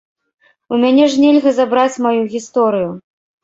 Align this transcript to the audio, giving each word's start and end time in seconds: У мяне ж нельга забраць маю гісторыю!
У 0.75 0.79
мяне 0.83 1.05
ж 1.11 1.21
нельга 1.25 1.55
забраць 1.59 2.01
маю 2.09 2.17
гісторыю! 2.35 2.91